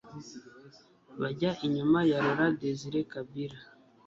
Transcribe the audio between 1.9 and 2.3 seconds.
ya